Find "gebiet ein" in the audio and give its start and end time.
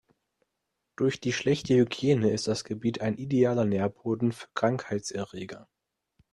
2.63-3.17